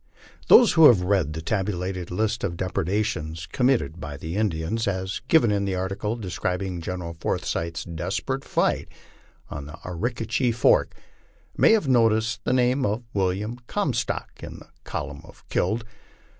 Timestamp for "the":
1.33-1.43, 4.17-4.35, 5.63-5.75, 12.45-12.51, 14.57-14.69